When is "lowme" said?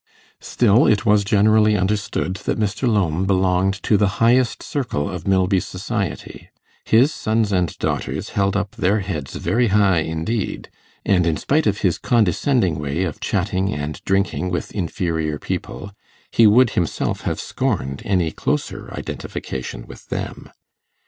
2.87-3.25